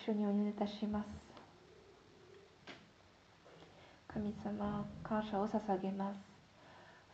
[0.00, 1.06] 一緒にお祈りいたします。
[4.08, 6.16] 神様感謝を捧げます。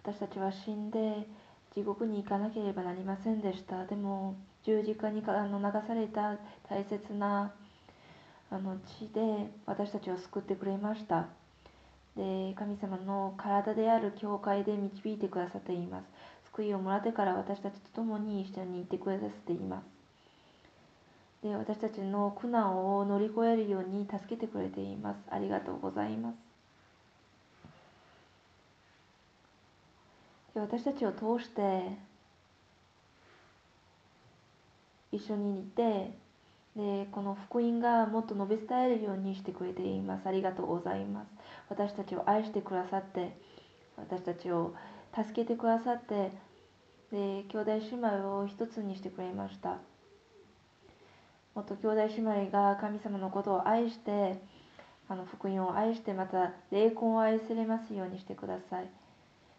[0.05, 1.27] 私たちは死んで
[1.75, 3.87] 地獄に行かなければなりませんでした。
[3.87, 6.37] でも十字架にあの流された
[6.69, 7.53] 大切な
[8.53, 11.27] あの血で私たちを救ってくれました。
[12.17, 16.05] で神様の体である教会で導いてくださっています。
[16.53, 19.96] 救いをもらってから私たちと共に一緒にいてくださっています。
[21.55, 25.19] 私たちの苦難を乗り越えるように助けてくれています。
[25.31, 26.37] ありがとうございます。
[30.55, 31.99] で私たちを通して
[35.13, 36.13] 一緒にいて
[36.75, 40.27] でこの福音がもっと述べ伝えるようにしてくれています。
[40.27, 41.27] ありがとうございます。
[41.69, 43.37] 私たちを愛してくださって
[43.97, 44.75] 私たちを
[45.15, 46.31] 助けてくださって
[47.11, 49.79] で兄弟姉妹を一つにしてくれました。
[51.57, 54.39] もっと兄弟姉妹が神様のことを愛して
[55.09, 58.91] あの福音を愛してまた霊魂を愛せれますようにしてください。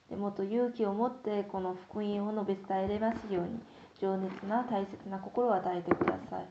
[0.08, 3.60] でもっと勇気を持ってこの福音を述べ伝えれますように
[4.00, 6.46] 情熱な大切な心を与えてください。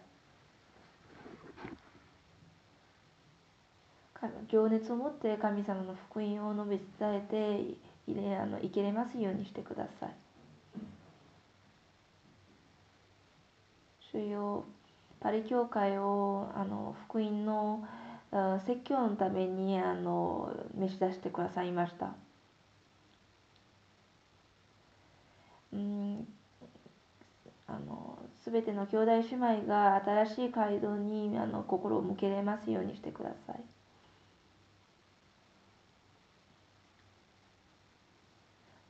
[4.50, 7.67] 情熱を持って神様の福音を述べ伝え
[8.06, 10.11] ていれあの生きれますようにしてください。
[14.11, 14.64] 主よ
[15.27, 17.84] パリ教会をあの福音の
[18.64, 22.14] 説教のためにあの召し出してくださいました
[25.72, 26.28] うん
[27.66, 33.61] あの全ての兄弟姉妹が新しい街道にあの心を向けれますようにしてください。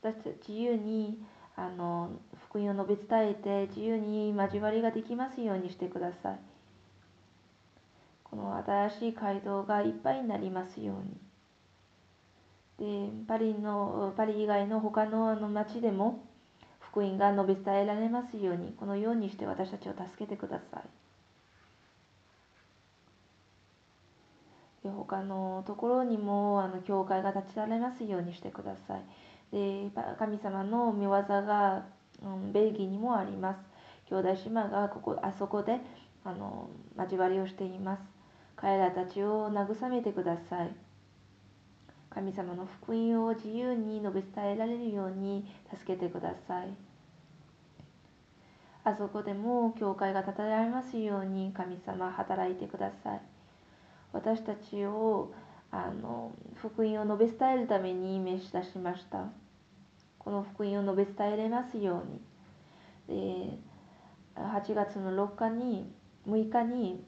[0.02, 1.18] 私たち自由に
[1.56, 2.10] あの
[2.48, 6.38] 福音を述べ伝えて自由に交わりができますようにしてください。
[8.24, 11.26] この新しい街道がいっぱいになりますように。
[12.78, 16.26] でパリのパリ以外の他のあの町でも
[16.96, 20.82] 福音が述べ伝えられますようにこのようにして私たちを助けてください
[24.84, 29.02] で他のところにもあの教会が立ちられますようにしてください
[29.52, 31.86] で神様の御業が、
[32.22, 33.60] うん、ベルギーにもあります
[34.08, 35.80] 兄弟姉妹がここあそこで
[36.24, 36.68] あの
[36.98, 38.02] 交わりをしています
[38.56, 40.70] 彼らたちを慰めてください
[42.16, 46.68] 神様の福音を自由に述べ伝えられるように助けてください。
[48.84, 53.20] あそこでも教会が建てられますように神様働いてください。
[54.14, 55.34] 私たちを
[55.76, 59.26] あの福音を述べ伝えるために召し出しました。
[60.18, 62.02] この福音を述べ伝えれますよ
[63.08, 63.50] うに。
[63.50, 63.58] で
[64.34, 65.92] 8月の6日に
[66.26, 67.04] 6日に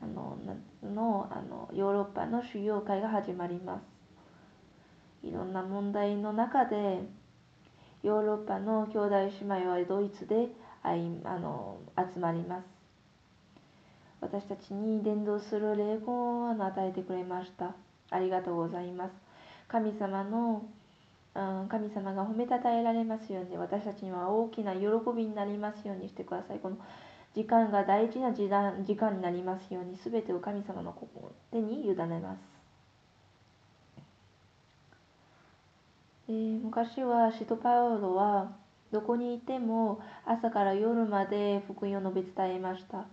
[0.00, 0.38] あの
[0.82, 5.26] のあのヨーロッパの主要会が始まります。
[5.26, 7.00] いろんな問題の中で
[8.02, 10.48] ヨーロッパの兄弟姉妹はドイツで
[10.82, 12.64] あの集まります
[14.20, 17.76] 私たちに伝道する霊魂を与えてくれました
[18.12, 19.12] ありがとうございます。
[19.68, 20.64] 神様の
[21.68, 24.86] 神様が褒めたたえられますように私たちには大きな喜
[25.16, 26.58] びになりますようにしてください。
[26.58, 26.76] この
[27.34, 28.48] 時間が大事な時
[28.96, 30.94] 間になりますように全てを神様の
[31.50, 32.38] 手に委ねます。
[36.28, 38.52] えー、昔は使徒パウロは
[38.92, 43.06] どこにいても朝から夜まで福音を述べ伝えました。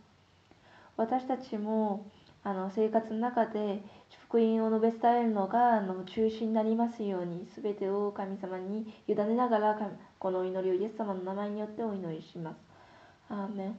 [0.98, 2.06] 私たちも
[2.44, 3.82] あの生活の中で
[4.28, 12.58] 福音を述べ伝えるのがあの中心になりますように全てを神様に委ねながらこの祈りをイエス様の名前によってお祈りします。
[13.30, 13.76] アーメン。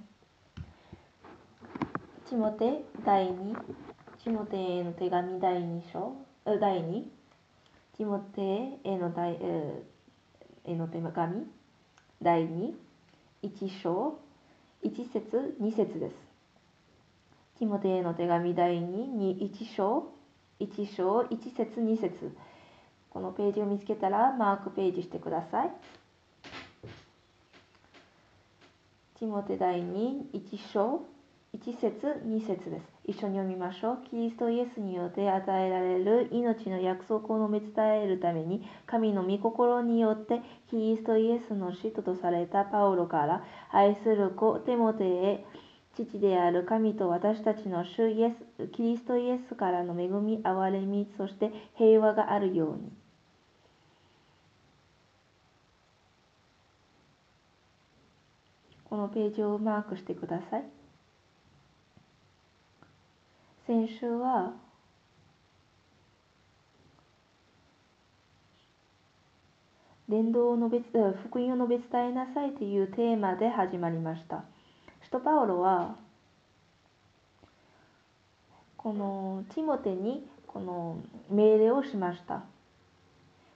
[2.29, 3.57] チモテ第2
[4.23, 6.15] チモテへの手紙第2章。
[6.45, 7.03] 第2
[7.97, 9.83] ティモテへの第、え
[10.65, 11.47] への手紙。
[12.23, 12.73] 第2、
[13.43, 14.19] 1章、
[14.83, 16.15] 1節、2節です。
[17.59, 20.13] ティモテへの手紙第2、2 1章、
[20.61, 22.37] 1章、1節、2節。
[23.11, 25.71] このページを見つけたらマークページしてください。
[29.19, 31.03] ティモテ第2、1章、
[31.53, 40.41] 1節2節です一緒に読みましょうキリストイエスによって与えられる命の約束を述べ伝えるために神の御心によって
[40.71, 45.45] キリストイエスの使徒とされたパウロから愛する子テモテへ
[46.07, 52.91] 父である神と私たちの主イエスキリストイエスからの恵み憐れみそして平和があるように
[58.85, 60.65] このページをマークしてください。
[63.65, 64.55] 先週は
[70.09, 70.81] 伝道を述べ
[71.23, 74.43] 福音を述べ伝えなさいというテーマで始まりました。
[75.11, 75.97] 使徒パウロは
[78.77, 80.99] このティモテにこの
[81.29, 82.45] 命令をしました。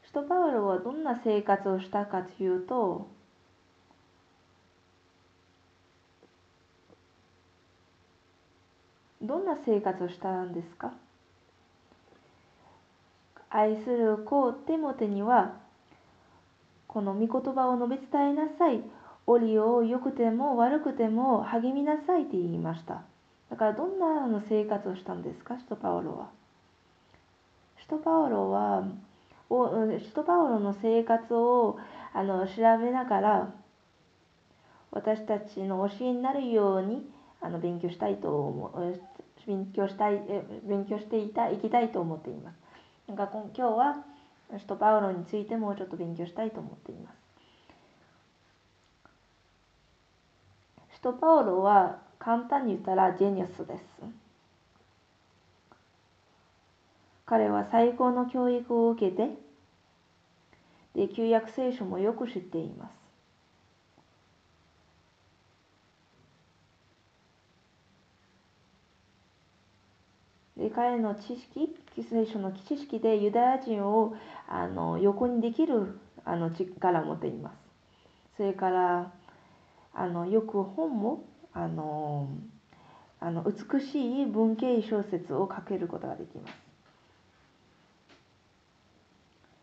[0.05, 3.07] 使徒パウロはどんな生活をしたかというと
[9.23, 10.93] どんな生活をしたんですか？
[13.49, 15.55] 愛する子テモテには
[16.89, 18.83] この御言葉を述べ伝えなさい。
[19.27, 23.03] 折を良くても悪くても励みなさいと言いました。
[23.51, 26.31] だからどんなの生活をしたんですか、シトパウロは。
[27.81, 28.85] シトパウロは、
[30.01, 31.79] シトパウロの生活を
[32.13, 33.53] あの調べながら、
[34.91, 37.09] 私たちの教えになるように
[37.41, 39.01] あの勉強したいと思う
[39.47, 40.21] 勉強したい
[40.65, 42.57] 勉強していたいきたいと思っています。
[43.09, 44.05] なんか今日は
[44.57, 47.24] 使徒パウロについてもうちょっと勉強したいと思っています。
[51.05, 53.85] 使徒パウロは簡単に言ったらジェニアスです。
[57.27, 59.29] 彼は最高の教育を受けて、
[60.95, 62.93] で旧約聖書もよく知っています。
[70.57, 74.17] で彼の知識、聖書の知識でユダヤ人を
[74.49, 77.57] あの横にできるあの力を持っています。
[78.39, 79.13] それから
[79.95, 82.29] あのよく本もあの
[83.21, 86.55] あの美しい文系小説を書けることができます。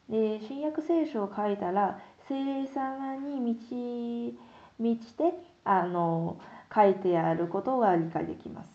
[0.09, 4.37] で新約聖書を書いたら聖霊様に満ち
[4.79, 5.33] 満ちて
[5.63, 6.39] あの
[6.73, 8.67] 書いてあることが理解できます。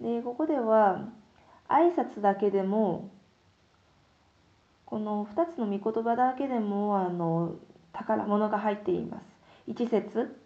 [0.00, 1.08] でここでは
[1.68, 3.10] 挨拶だけでも
[4.86, 7.56] この2つの御言葉だけでもあの
[7.92, 9.24] 宝物が入っています。
[9.66, 10.36] 一節。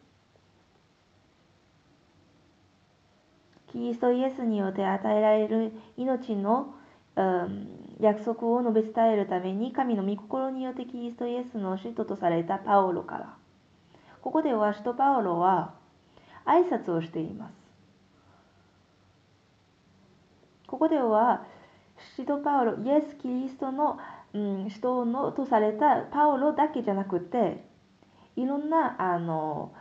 [3.73, 6.75] キリストイエスによって与えられる命の、
[7.17, 13.35] うん、約束を述べ伝えるために神の御心によってキリストイエスの使徒とされたパオロから。
[14.21, 15.75] ここでは使徒パオロは
[16.47, 17.65] 挨拶をしています。
[20.67, 21.45] ここでは
[22.17, 23.99] 使徒パウロイエス・キリストの、
[24.33, 27.65] うん、使徒のとされたパウロだけじゃなくて
[28.37, 29.73] いろんなあの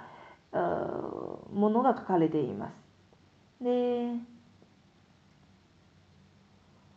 [1.51, 2.73] ものが書かれています。
[3.63, 4.11] で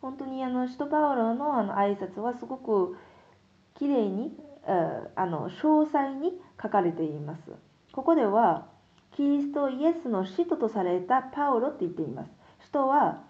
[0.01, 2.95] 本当にあの使徒パウロのあの挨拶はすごく
[3.75, 4.37] きれいに
[5.15, 7.41] あの詳細に書かれています。
[7.91, 8.67] ここでは
[9.15, 12.31] キリストイエスの使徒とされたパウロって言っています。
[12.61, 13.23] 使徒は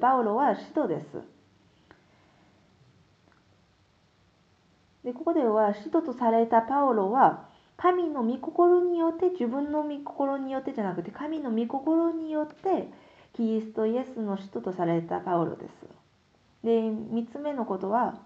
[0.00, 1.31] パウロは使徒です。
[5.04, 12.88] でここでは使徒とされたパウロは神の御心によって自分の御心によってじゃなくて神の御心によって
[13.34, 15.72] キリストイエスの使徒とされたパウロです。
[16.62, 18.20] で3つ目のことは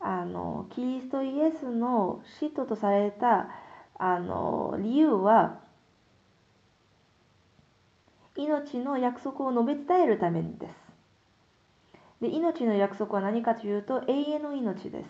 [0.00, 3.50] あのキリストイエスの使徒とされた
[3.98, 5.60] あの理由は
[8.36, 10.87] 命の約束を述べ伝えるためです。
[12.20, 15.08] で命の約束は何かというと永遠の命です。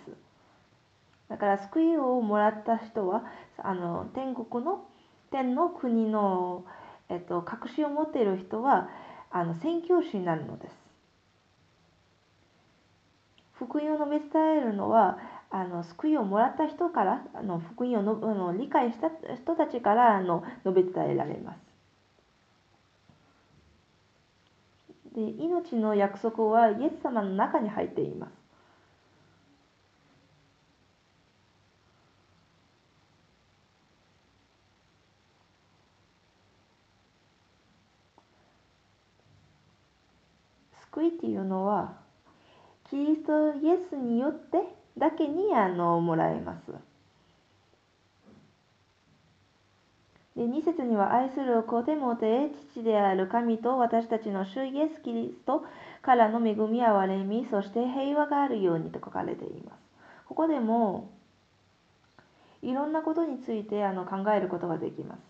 [1.28, 3.24] だから救いをもらった人は
[3.58, 4.84] あの天国の
[5.30, 6.64] 天の国の、
[7.08, 8.88] えっと、確信を持っている人は
[9.30, 10.74] あの宣教師になるのです。
[13.52, 15.18] 福音を述べ伝えるのは
[15.50, 21.67] あの救いをもらった人からあの福音をのあの理解した人たちからあの述べ伝えられます。
[25.18, 28.32] で命の約束はイエス様の中に入っています。
[40.92, 41.96] 救いっていうのは
[42.88, 44.58] キリストイエスによって
[44.96, 46.87] だけにあのもらえます。
[50.46, 55.64] 2節には愛する子でもて父である神と私たちの主イエス・キリスト
[56.02, 59.78] からの恵みや憐れみそして平和があるようにと書かれています。
[60.26, 61.10] ここでも
[62.62, 65.20] いろんなことについてあの考えることができます。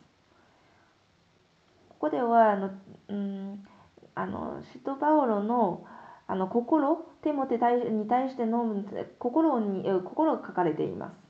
[1.91, 2.71] ここではあの、
[3.09, 3.67] うん、
[4.15, 5.85] あのシトパオロの
[6.27, 7.59] あの心テモテ
[7.91, 8.85] に対しての
[9.19, 11.27] 心に心が書かれています。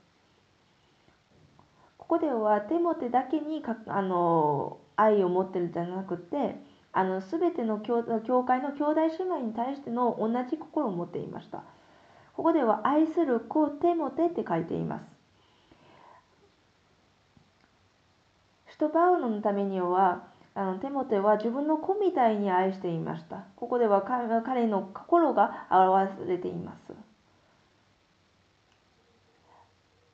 [2.09, 6.55] ここではテモテだけにかあの愛を持ってるんじゃなくて
[6.91, 11.63] あの全ての教教会の兄弟姉妹に対しての同じ心を持っていました。
[12.33, 15.05] ここでは愛する子テモテって書いています。
[18.71, 20.23] 使徒パウロのためには
[20.55, 23.43] あのテモテは自分の子みたいに愛していました。
[23.55, 27.08] ここでは彼の心が表れています。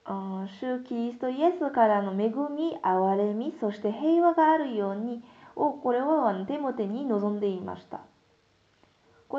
[0.08, 5.24] 主キリストイエスからの恵み、憐れみ、そして平和があるように
[5.56, 7.98] をこれはテモテに望んでいました。
[7.98, 8.04] こ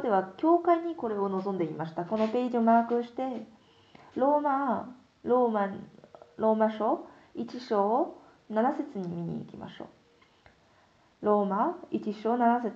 [0.01, 2.05] こでは教会にこれを望んでいました。
[2.05, 3.47] このページをマークして、
[4.17, 5.69] ローマ、ローマ、
[6.37, 7.07] ローマ書
[7.37, 8.17] 1章
[8.51, 9.87] 7節に見に行きましょう。
[11.23, 12.73] ローマ1章7節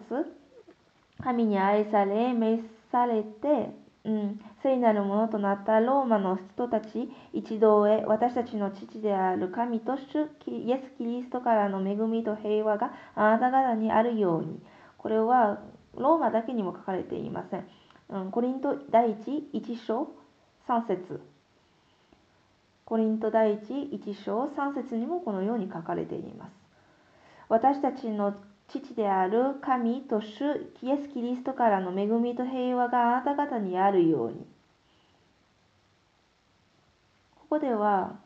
[1.22, 2.60] 神に愛され、召
[2.92, 14.60] されて、うん、聖なるものとなったローマの人たち一同へ私たちの父である神と主イエス・キリストからの恵みと平和があなた方にあるように。
[14.96, 15.60] これは
[15.96, 17.68] ローマだけにも書かれていません。
[18.10, 20.08] うん、コリント第一1章
[20.66, 21.20] 3節
[22.84, 26.52] コリント第一1章3節にもこのように書かれています。
[27.48, 28.34] 私たちの
[28.72, 34.46] 父である神と主イエス・キリストからの恵みと平和があなた方にあるように。
[37.34, 38.20] ここでは、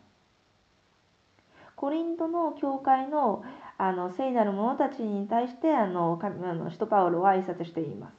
[1.76, 3.42] コリントの教会の
[3.76, 8.14] あの聖なる者たちに対してあの神あの使徒パウロは挨拶しています。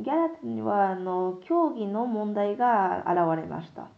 [0.00, 3.88] ギャラツにはあの教義の問題が現れました。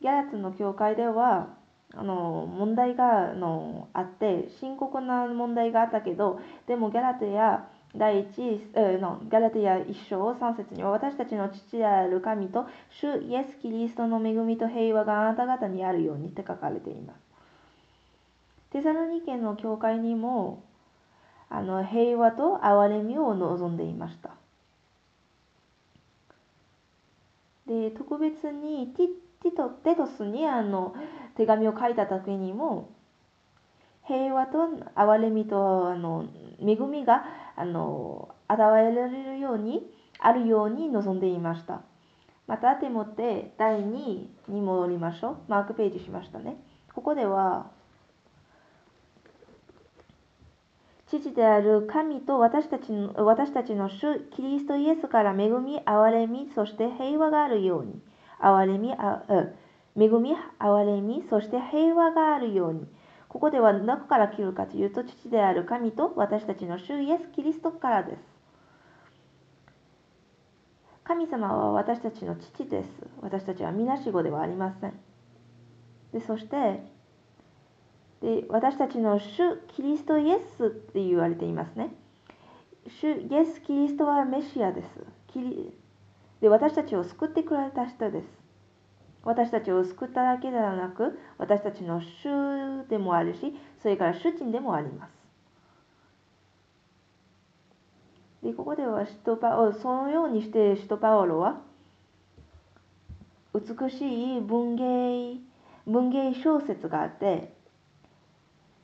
[0.00, 1.48] ギャラツの教会では
[1.92, 8.26] あの問題があのあって深刻な問題があったけどでもギャラテヤ第一、
[8.74, 17.20] えー、のギャラテヤ一章3節には私たちの父である神と主イエス・キリストの恵みと平和があなた方にあるようにって書かれています。
[18.72, 20.64] テサロニケの教会にも
[21.48, 24.30] あの平和と憐れみを望んでいました。
[27.68, 29.06] で特別にティ
[29.42, 30.94] ティトテトスにあの
[31.36, 32.90] 手紙を書いた時にも
[34.06, 34.58] 平和と
[34.94, 36.26] 憐れみとあの
[36.60, 37.24] 恵みが
[37.56, 39.82] あの与えられるように
[40.18, 41.82] あるように望んでいました。
[42.46, 45.36] また手もって第2に戻りましょう。
[45.48, 46.56] マークページしましたね。
[46.94, 47.70] ここでは
[51.08, 58.00] 父である神と私たちの私たちの主キリストイエスから恵み、憐れみ、そして平和があるように。
[58.40, 59.22] 憐れみ、あ
[59.96, 62.86] 恵み、憐れみ、そして平和があるように。
[63.28, 68.18] ここではどこから来るかというと、父である神と私たちの主イエス・キリストからです。
[71.04, 72.88] 神様は私たちの父です。
[73.20, 74.94] 私たちはみなしごではありません。
[76.12, 76.80] でそして
[78.22, 81.92] で、私たちの主キリストイエスって言われていますね。
[82.88, 84.88] 主イエス・キリストはメシアです。
[86.40, 88.43] で私たちを救ってくれた人です。
[89.24, 95.24] 私たちを救っただけではなく、私たちの主でもあるし、それから主人でもあります。
[98.44, 101.62] でここではシトパそのようにしてシトパオロは
[103.54, 105.40] 美しい文芸
[105.86, 107.54] 文芸小説があって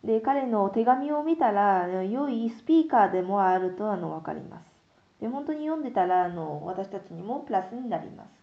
[0.02, 4.64] で彼の手紙を見たら良いスピーカーでもあるとあの分かります。
[5.20, 8.39] で本当に読んでたらあの私たちにもプラスになります。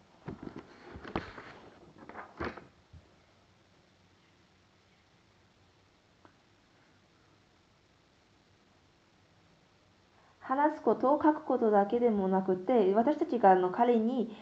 [10.48, 14.34] 話すことを書くことだけでもなくて私たちがあの彼に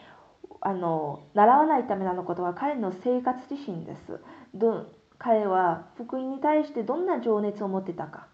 [0.60, 4.20] あの習わないためなのことは彼の生活自身です。
[4.54, 4.86] ど
[5.18, 8.28] 彼は福音に対してどんな情熱を持ってたか。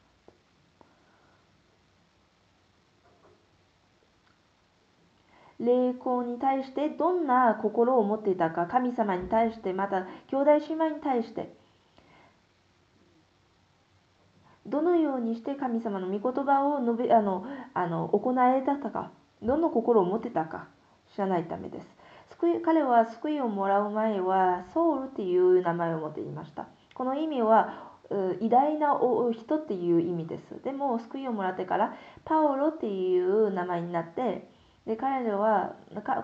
[5.59, 11.55] 霊魂に対してどんな心を持っていたか神様に対してまた兄弟姉妹に対して
[14.73, 19.13] どのようにして神様の御言葉を述べあのあの行えたか
[19.43, 20.69] どの心を持てたか
[21.15, 21.87] 知らないためです。
[22.31, 26.67] 救い彼は救いをもらう前はソウルっていう名前を持っていました。
[26.95, 27.93] この意味は
[28.41, 28.99] 偉大な
[29.33, 30.63] 人っていう意味です。
[30.65, 34.49] でも救いをもらってからパオロっていう名前になって
[34.87, 35.77] で彼らは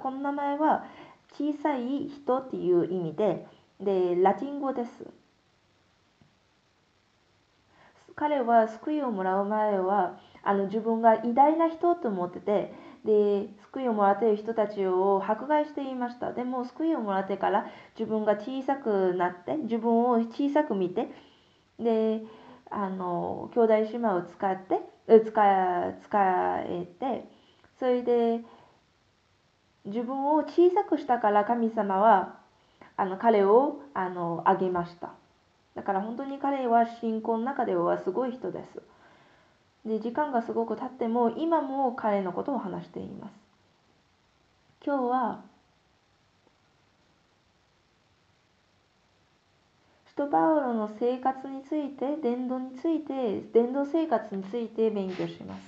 [0.02, 0.87] この名前は
[1.35, 3.47] 小さい人っていう意味で
[3.78, 5.07] でラティン語です。
[8.19, 16.33] 彼は救いをもらう前はあの自分が偉大な人と思っててで救いをもらっている人たちを迫害していました。
[16.33, 21.09] でも救いをもらってから自分が小さくなって自分を小さく見て
[21.79, 22.23] で
[22.71, 24.81] あの兄弟姉妹を使って
[25.25, 27.25] 使使えて
[27.79, 28.41] それで
[29.85, 32.41] 自分を小さくしたから神様は
[32.97, 35.18] あの彼をあのあげました。
[35.79, 38.83] だから本当に彼は信仰の中ではすごい人です。
[39.89, 43.33] で時間がすごく経っても今も彼のことを話しています。
[44.85, 45.45] 今日は
[50.09, 55.63] 使徒パウロの生活について伝道について伝道生活について勉強します。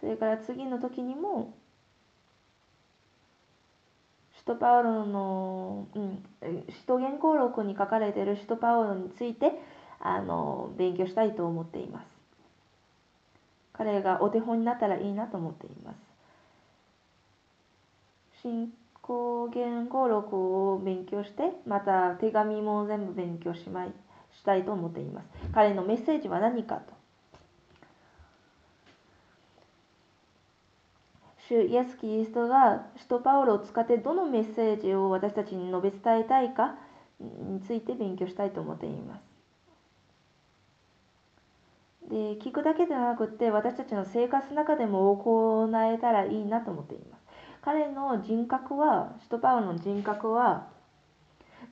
[0.00, 1.54] それから次の時にも
[4.42, 6.24] 使徒パウロの、うん、
[6.68, 9.52] 使徒原稿録に書かれている使徒パウロについて
[10.00, 12.06] あの勉強したいと思っています。
[13.72, 15.96] 彼がお手本になったらいいなと思っています。
[18.42, 23.92] 信仰言語録を勉強して、また手紙も全部勉強しまい
[24.36, 25.28] したいと思っています。
[25.54, 27.01] 彼のメッセージは何かと。
[31.52, 36.76] 主イエス・キリストが使徒パウロを使ってどのメッセージを私たちに述べ伝えたいか
[37.20, 39.22] について勉強したいと思っています。
[42.08, 47.22] で聞くだけではなくて私たちの生活の中でも行えたらいいなと思っています。
[47.60, 50.68] 彼の人格は、シトパウロの人格は、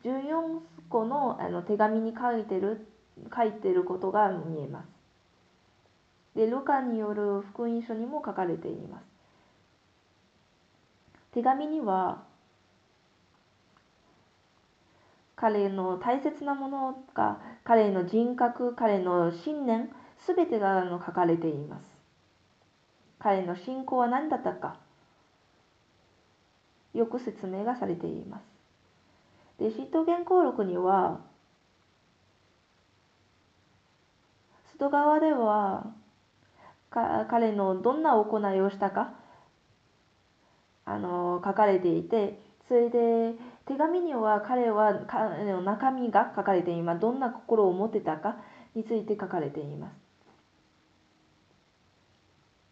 [0.04, 2.86] 14個のあの手紙に書いてる
[3.34, 4.88] 書いてることが見えます。
[6.36, 9.09] で、ルカによる福音書にも書かれています。
[11.32, 12.24] 手紙には、
[15.36, 21.84] 彼の大切なものが、彼の人格、彼の信念、すべてが書かれています。
[23.18, 24.76] 彼の信仰は何だったか、
[26.92, 28.44] よく説明がされています。
[29.58, 31.20] で、使徒原稿録には、
[34.72, 35.92] 外側では、
[36.90, 39.19] 彼のどんな行いをしたか、
[40.90, 43.34] あの書かれていて、それで
[43.66, 47.00] 手紙には彼は彼の中身が書かれています。
[47.00, 48.36] どんな心を持ってたか
[48.74, 49.94] について書かれています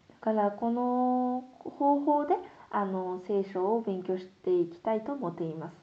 [0.09, 0.15] だ。
[0.21, 2.35] からこの方法で
[2.69, 5.75] あの聖書を勉強していきたいと思っています。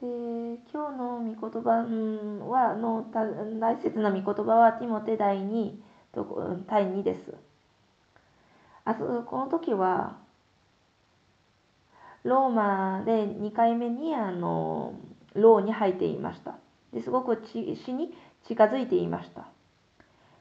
[0.00, 0.06] で
[0.72, 1.86] 今日の御言葉
[2.50, 3.06] はの
[3.60, 5.74] 大切な御言葉はティモテ第2
[6.66, 7.51] 第2です。
[8.84, 10.16] あこの時は
[12.24, 14.94] ローマで2回目にあの
[15.34, 16.56] 牢に入っていました。
[16.92, 18.14] ですごく死に
[18.46, 19.46] 近づいていました。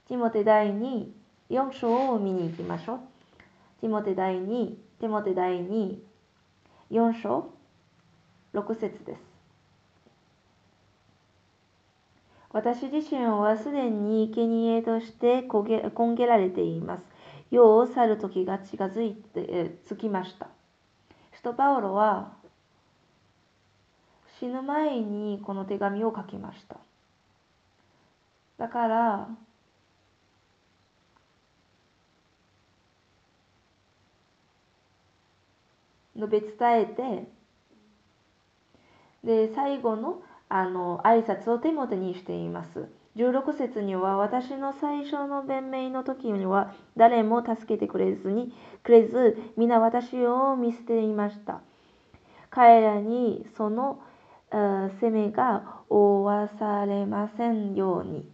[0.07, 1.07] ティモテ第2、
[1.49, 2.99] 4章を見に行きましょう。
[3.79, 4.67] ティモテ第2、
[4.99, 5.97] ティモテ第2、
[6.91, 7.49] 4章、
[8.53, 9.21] 6節です。
[12.53, 17.03] 私自身はすでに生贄としてこげこげられています。
[17.51, 20.47] 世を去る時が近づいてつきました。
[21.35, 22.33] 使徒パウロは
[24.39, 26.77] 死ぬ前にこの手紙を書きました。
[28.57, 29.27] だから、
[36.15, 37.27] 述べ伝えて
[39.23, 42.87] で最後のあの挨拶を手元にしています。
[43.17, 51.61] 16節には私の最初の弁明の時には誰も助けてくれずにくれず皆私を見捨ていました。
[52.49, 54.01] 彼らにその
[54.99, 58.29] 責めが負わされませんように。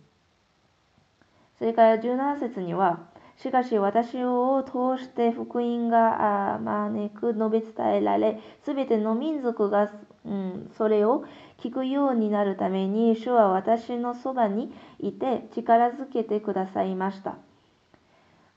[1.57, 9.91] それから17節にはしかし私を通して福音が招く述べ伝えられ、すべての民族が、
[10.25, 11.23] うん、それを
[11.57, 17.35] 聞くようになるために、主は私のそばにいて力づけてくださいました。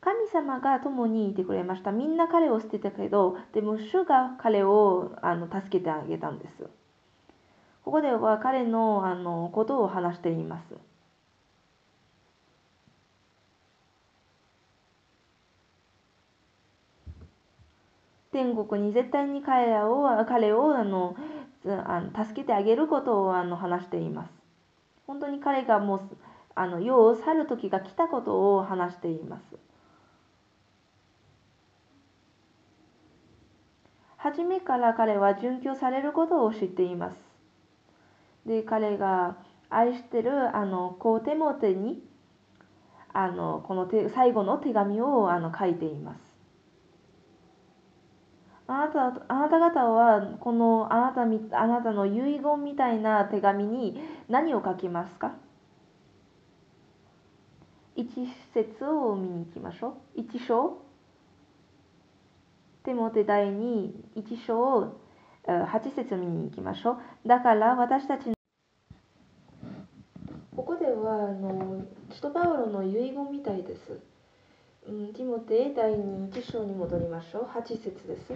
[0.00, 1.92] 神様が共にいてくれました。
[1.92, 6.68] みんな彼を捨てたけど、でも主が彼をあの助けてあげたんです。
[7.84, 10.74] ここでは彼のあのことを話しています。
[18.32, 21.16] 天国に絶対に彼らを彼をあの
[21.66, 24.32] あの助けてあげることをあの話しています。
[25.06, 26.00] 本当に彼がもう
[26.54, 29.56] あの世を去る時が来たことを話しています。
[34.16, 37.16] 初めから彼は殉教されることを知っています。
[38.44, 39.36] で、彼が
[39.70, 42.02] 愛してるあの子テモテに
[43.12, 46.29] あのこの最後の手紙をあの書いています。
[48.72, 55.34] あなたあなた方はこのあなたみあなたの遺言みたいな手紙に何を書きますか？
[57.96, 58.06] 一
[58.54, 60.20] 節を見に行きましょう。
[60.20, 60.78] 一章
[62.84, 64.94] テモテ第2一章
[65.44, 66.92] 8節を見に行きましょ
[67.24, 67.28] う。
[67.28, 68.34] だから私たちの
[70.54, 73.98] ここではあの使徒パウロの遺言みたいです。
[74.88, 77.44] うん、ティモテ第2一章に戻りましょう。
[77.44, 78.28] 8節です。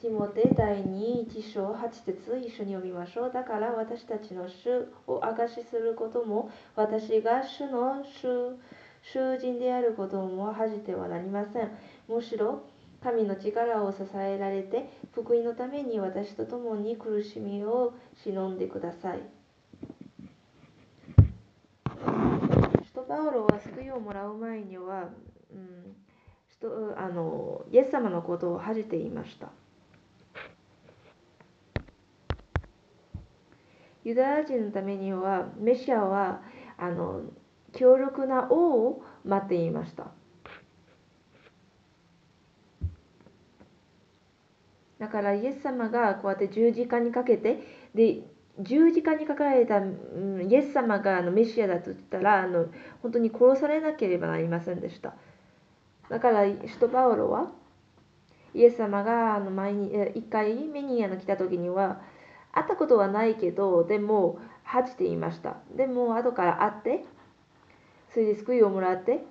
[0.00, 3.32] ティモテ第2一章8節一緒に読みましょう。
[3.32, 8.56] だから私たちの主を証しすることも、私が主の主
[9.02, 11.70] 囚人であることも恥じてはなりません。
[12.08, 12.62] むしろ、
[13.02, 17.92] 神の力を支えられて、福音のために私と共に苦しみを
[18.24, 19.37] 忍んでください。
[23.08, 25.08] パウロは救いをもらう前には、
[25.50, 29.48] うん、あのイエス様のことを恥じていました。
[34.04, 36.42] ユダヤ人のためにはメシアは
[36.76, 37.22] あの
[37.72, 40.08] 強力な王を待っていました。
[44.98, 47.60] だからイエス様がこうやって十字架にかけて
[47.94, 48.20] で
[48.60, 52.66] 十字架にかかれた、うん、イエス様があのメシアだと言ったらあの
[53.02, 55.14] 本当に殺されなければなりませんでした。
[56.08, 57.52] だから、シュトパウロは
[58.54, 62.00] イエス様があの前に1回目にあの来た時には
[62.52, 65.58] 会ったことはないけどでも恥じていました。
[65.76, 67.04] でも後から会って
[68.12, 69.24] それで救いをもらって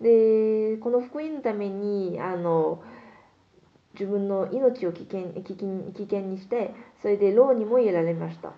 [0.00, 2.82] でこの福音のためにあの
[3.98, 8.52] 自分の命を危険危険危険にしてそれで牢にも入れられました。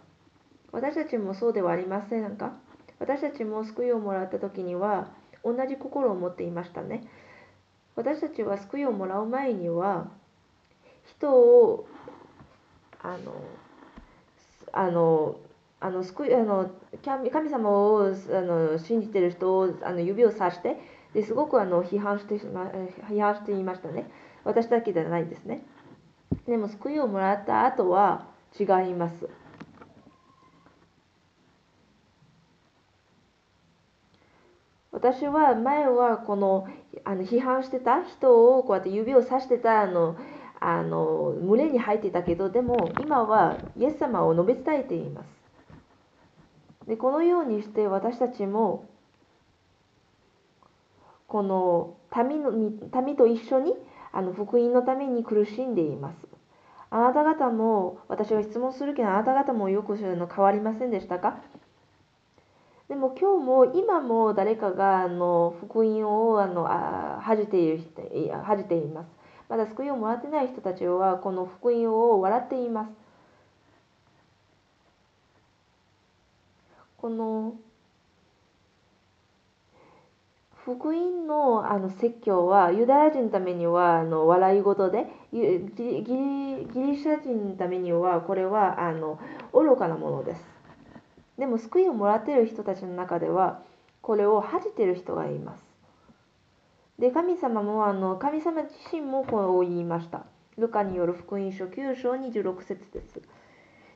[0.72, 2.52] 私たちもそうではありませんか？
[2.98, 5.08] 私たちも救いをもらった時には
[5.42, 7.04] 同じ心を持っていましたね。
[7.96, 10.08] 私たちは救いをもらう前には
[11.06, 11.86] 人を
[13.02, 13.34] あの
[14.72, 15.36] あの
[15.80, 16.70] あの救いあの
[17.02, 20.76] 神様をあの信じている人をあの指をさして
[21.14, 24.08] ですごくあの批判して批判していましたね。
[24.44, 25.62] 私だけじゃないんですね。
[26.46, 28.26] でも救いをもらった後は
[28.58, 29.28] 違います。
[34.92, 36.68] 私は前はこの
[37.04, 40.16] あの批判してた人をこうやって指をさしてたあの
[40.58, 45.26] あの胸に入ってたけどでも今はイエス様を述べ伝えています。
[46.86, 48.84] でこのようにして私たちも
[51.28, 51.94] この
[52.28, 53.74] 民の民と一緒に
[54.12, 56.16] あの福音のために苦しんでいます。
[56.90, 61.36] あなた方も、私が質問するけど、あなた方もよくするの変わりませんでしたか？
[62.88, 67.84] でも今日も今も誰かがあの福音をあのあ恥じている
[68.42, 69.06] 恥じています。
[69.48, 72.90] まだ救いをもらってない人たちはこの福音を笑っています。
[76.98, 77.54] この
[80.64, 85.56] 福音のあの説教はユダヤ人のためにはあの笑い事でギリ
[86.98, 89.18] シャ人のためにはこれはあの
[89.52, 90.44] 愚かなものです。
[91.38, 93.62] でも救いをもらっている人たちの中では
[94.02, 95.64] これを恥じている人がいます。
[96.98, 100.26] で神様もあの神様自身もこう言いました。
[100.58, 103.22] ルカによる福音書9章26節です。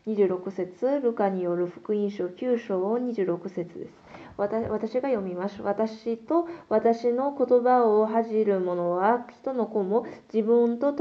[0.06, 3.92] 26節ルカによる福音書9章26節です。
[4.36, 5.62] 私が読みます。
[5.62, 10.92] 私と私の言葉を恥じる者は人の子も自分と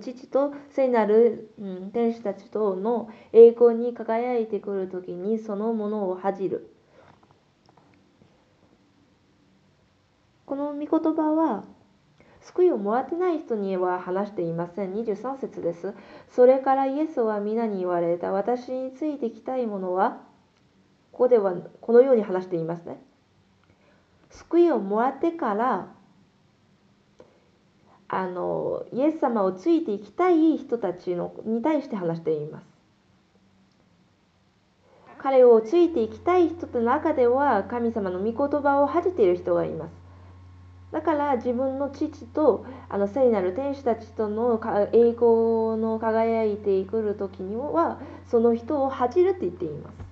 [0.00, 1.50] 父と聖なる、
[1.92, 6.74] 天使たちとの栄光に輝いてくるときにそのものを恥じる。
[10.44, 11.64] この御言葉は
[12.42, 14.92] 救いをもらってない人には話していません。
[14.92, 15.94] 23節です。
[16.28, 18.32] それからイエスは皆に言われた。
[18.32, 20.20] 私についてきたいものは、
[21.12, 23.00] ここではこのように話していますね。
[24.30, 25.88] 救いをもらってから、
[28.08, 32.66] あのイエス様をついていきたい人たちのに対して話しています。
[35.18, 39.92] 彼をついていきたい人の中では神様の御言葉を恥じている人がいます。
[40.92, 44.60] だから自分の父とあの聖なる天使たちとの
[44.92, 50.11] 栄光の輝いてくる時にはその人を恥じるって言っています。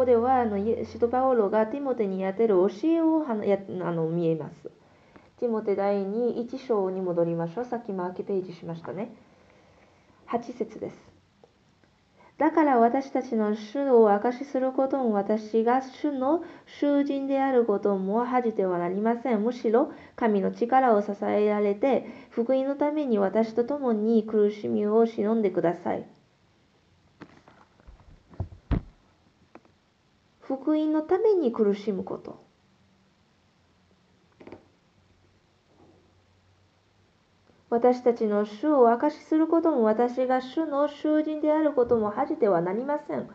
[0.00, 4.70] ここではあのシトパオロがティモテにやってる教えをあの見えます。
[5.38, 7.64] ティモテ第2、1章に戻りましょう。
[7.66, 9.12] さっきマーケページしましたね。
[10.28, 10.96] 8節です。
[12.38, 16.44] だから私たちの主を証しすることも私が主の
[16.80, 19.42] 囚人であることも恥じてはなりません。
[19.42, 26.06] むしろ神の力を支えられて福音のために私と共に苦しみを忍んでください。
[30.56, 32.42] 福音のために苦しむこと。
[37.68, 43.30] 私たちの主を証しすることも私が主の囚人であることも恥じてはなりません。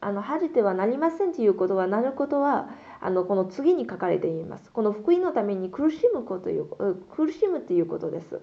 [0.00, 4.70] あの恥じてはなりませんということはなることはあのこの次に書かれています。
[4.70, 6.66] この福音のために苦しむこという
[7.10, 8.40] 苦しむということです。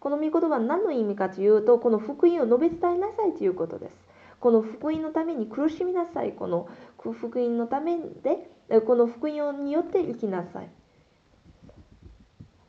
[0.00, 4.07] この御言葉は何の意味かというとこの福音を述べ伝えなさいということです。
[4.40, 6.32] この福音のために苦しみなさい。
[6.32, 10.70] この福音のためでこの福音によって生きなさい。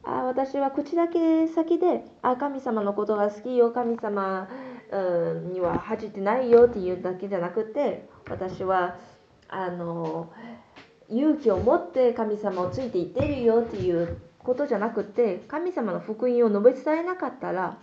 [0.03, 4.49] あ私は口だけ先であ神様のことが好きよ神様、
[4.91, 8.97] うん、には恥じてないよっていうだけじゃなくて私は
[9.49, 10.32] あの
[11.10, 17.77] 勇気を持って神様をついていってるよっていうことじゃなくて神様の福音を述べ伝えなかったら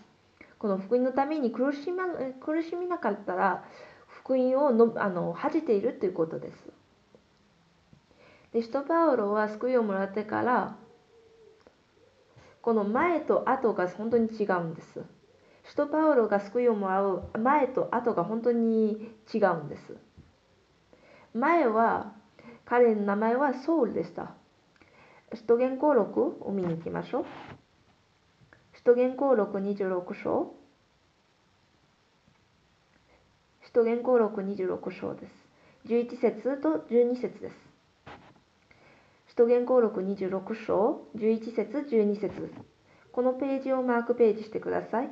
[0.58, 2.04] この福音のために苦し,、ま、
[2.40, 3.64] 苦しみなかったら
[4.06, 6.70] 福音をのあの恥じているということです。
[8.52, 10.76] で使徒パウロは救いをもらってから
[12.62, 15.04] この前と後が本当に違うんです。
[15.64, 19.96] 使徒パウロが救いをもらう前と後が本当に違うんです。
[21.34, 22.14] 前は
[22.64, 24.34] 彼の名前はソウルでした。
[25.34, 27.26] 使徒言行録を見に行きましょう。
[28.86, 30.54] 使徒言行録26章。
[33.64, 35.32] 使徒言行録26章です。
[35.88, 37.54] 11節と12節です。
[39.30, 42.52] 使徒言行録26章11節12節
[43.10, 45.10] このページをマークページしてください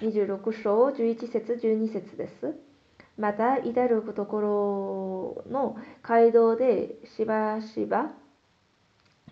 [0.00, 2.56] 26章11節12節です
[3.16, 8.10] また至るところの街道でしばしば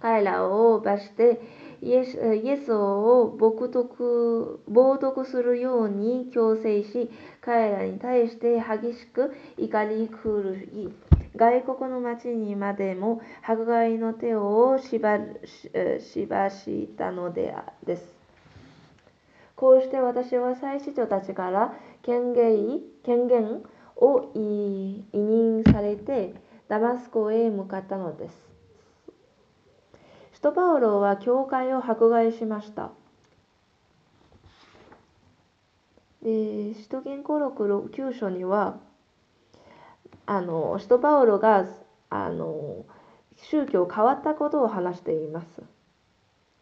[0.00, 1.40] 彼らを罰して
[1.82, 10.92] イエスイエスを冒涜冒涜するように強制し彼らに対して激しく怒り狂い
[11.36, 15.18] 外国の町にまでも迫害の手を縛
[16.00, 17.54] したので
[17.96, 18.20] す。
[19.56, 23.62] こうして私は祭司長たちから権限権限
[23.96, 26.34] を委任されて
[26.68, 28.49] ダマスコへ向かったのです。
[30.40, 32.92] 使徒パウロは教会を迫害しました。
[36.22, 38.78] で使徒言行録9章には
[40.24, 41.66] あの使徒パウロが
[42.08, 42.86] あの
[43.36, 45.62] 宗教変わったことを話しています。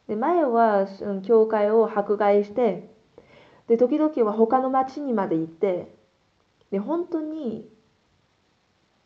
[0.08, 0.88] で前は
[1.24, 2.90] 教会を迫害して
[3.68, 5.94] で時々は他の町にまで行って
[6.72, 7.70] で本当に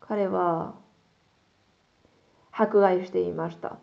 [0.01, 0.77] 彼は
[2.51, 3.77] 迫害していました。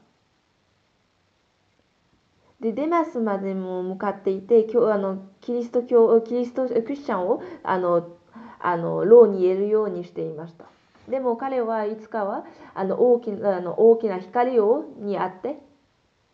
[2.62, 8.10] でデマスまでも向かっていてあのキリスト教キリストクリスチャンをあの
[8.60, 10.66] あの牢に入れるようにしていました。
[11.10, 12.46] でも彼はいつかは
[12.76, 15.58] あの大きなあの大きな光をにあって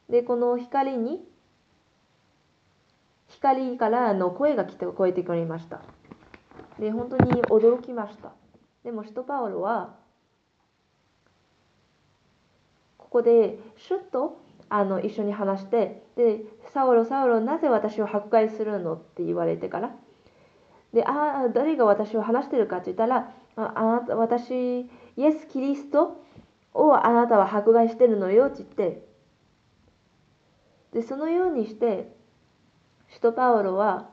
[0.09, 1.23] でこの光に
[3.27, 5.81] 光からあの声が聞こえてくれました。
[6.79, 8.33] で本当に驚きました。
[8.83, 9.95] でも使徒パウロは
[12.97, 14.41] ここでシュッと
[14.75, 19.95] あの一緒に話してで「サウロサウロなぜ私を迫害するの?」って言われてから
[20.95, 26.23] で、ああ、誰が私を話してるかって言ったら、ああなた、私、イエス・キリスト
[26.73, 29.05] をあなたは迫害してるのよって言って、
[30.93, 32.15] で、そのようにして、
[33.09, 34.09] 使徒パウロは、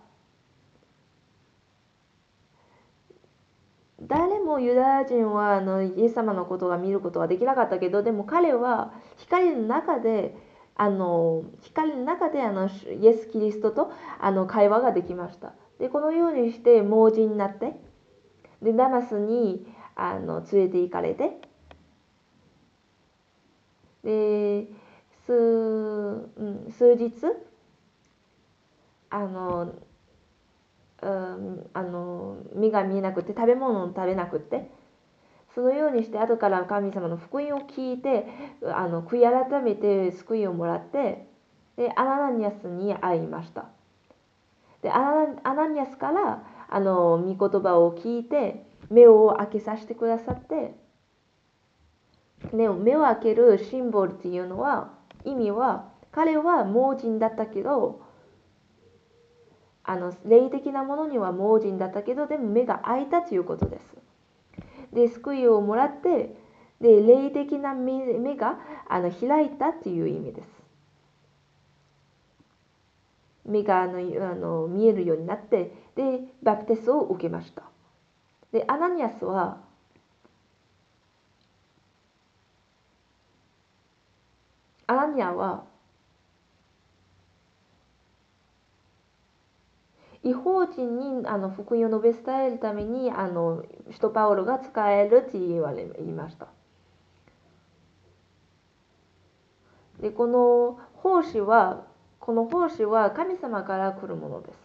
[4.01, 10.35] 誰もユダヤ人はあのイエス様のことが見ることはできなかったけどでも彼は光の中で
[10.75, 15.53] あの光の中であのイエス・キリストとあの会話ができました。
[15.79, 17.75] でこのようにして盲人になって
[18.63, 21.41] でダマスにあの連れて行かれて
[24.05, 24.69] で
[25.27, 27.13] 数,、うん、数日
[29.11, 29.75] あの、
[31.03, 34.71] うん、あの目が見えなくて食べ物を食べなくて
[35.55, 38.27] そのようにして後から神様の福音を聞いて
[38.75, 41.27] あの悔い改めて救いをもらって
[41.77, 43.67] でアナニアスに会いました。
[44.83, 50.75] でアナニアスからあの御言葉を聞いて目を開けさせてくださって
[52.53, 54.93] 目を目を開けるシンボルっていうのは
[55.25, 58.03] 意味は彼は盲人だったけど
[59.85, 64.02] あの霊的なものには盲人だったけどでも目が開いたということです。
[64.93, 66.35] で救いをもらって
[66.81, 70.49] で霊的な目があの開いたという意味です。
[73.45, 77.63] 目があのあの見えるようになってでバプテスを受けました。
[78.53, 79.61] でアナニアスは
[84.87, 85.65] アナニアは
[90.25, 96.47] 違法人にあの福音を述べ伝えるためにあの使徒パウロが使えるって言われ言いました。
[100.01, 101.85] でこの奉仕は
[102.21, 104.62] この奉仕は神様から来るものです。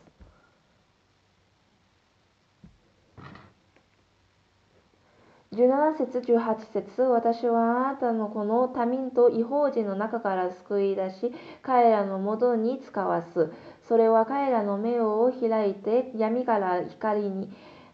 [5.57, 13.51] 17節18節私はあなたのこの他民と違法人の中から救い出し彼らのもとに使わす
[13.87, 17.49] それは彼らの目を開いて闇から光に、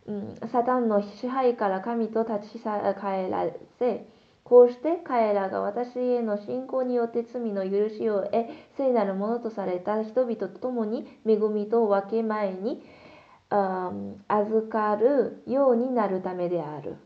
[0.08, 3.46] うん、サタンの支配から神と立ち返ら
[3.80, 4.06] せ
[4.44, 12.84] こうして彼らが私への信仰によって罪の許しを得聖なるものとされた人々と共に恵みと分け前に、
[13.50, 16.98] うん、預かるようになるためである。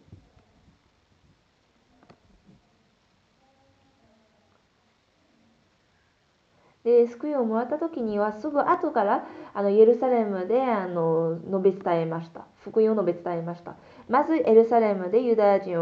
[6.88, 12.46] で救いをもらった時にはすぐ後からあのエルサレムであの述べ伝えました。
[12.64, 13.76] 福音を述べ伝えました。
[14.08, 15.74] まずエルサレムでユダヤ人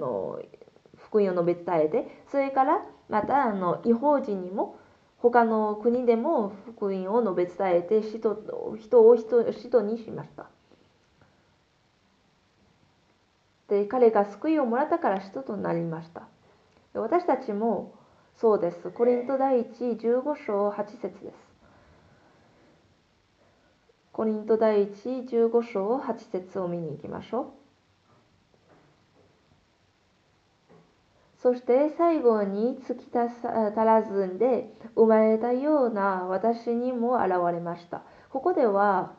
[0.00, 0.42] の
[0.96, 4.76] 福音を述べ伝えてそれからまたあの違法人にも
[5.18, 8.36] 他の国でも福音を述べ伝えて人
[8.80, 10.46] 人を人人にしました。
[13.68, 16.22] で彼が救いをもらったから人となりました。
[16.94, 17.94] 私たちも
[18.40, 18.90] そうです。
[18.90, 21.34] コリント第一15章8節です。
[24.12, 27.46] コリント第一15章8節を見に行きましょう。
[31.42, 33.42] そして最後に尽き足
[33.76, 38.02] らずで生まれたような私にも現れました。
[38.30, 39.14] ここでは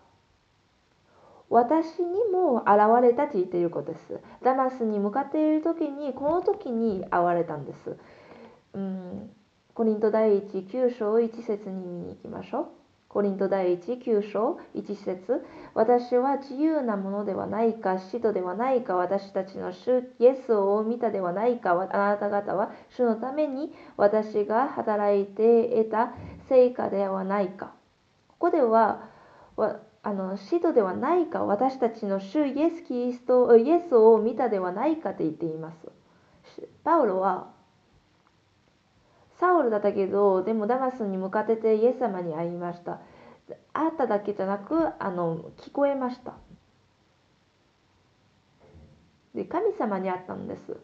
[1.50, 4.22] 私にも現れたと言っていることです。
[4.44, 7.98] ダマスに向かっている時にこの時に現れたんです。
[8.74, 9.30] うん、
[9.74, 12.66] コリント第一9章1節に見に行きましょう。
[13.10, 26.14] コリント第一9章1節私は自由なものではないか、使徒ではないか、私たちの主イエスを見たではないか、あなた方は主のために私が働いて得た
[26.50, 27.74] 成果ではないか。
[28.28, 29.10] ここでは、
[29.58, 36.62] あの使徒ではないか、私たちの主イエスキリストイエスを見たではないかと言っています。
[36.84, 37.58] パウロは
[39.40, 43.00] サウルだったけどでもダマスに向かっててイエス様に会いました。
[43.74, 46.34] 会っただけじゃなくあの聞こえました。
[49.34, 50.78] で神様に会ったんです。